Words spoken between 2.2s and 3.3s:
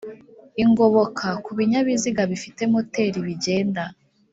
Bifite moteri